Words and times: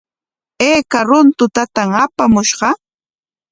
¿Ayka 0.67 0.99
runtutam 1.07 1.89
apamushqa? 2.03 2.69